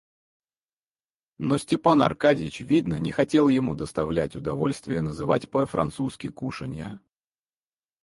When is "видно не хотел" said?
2.61-3.49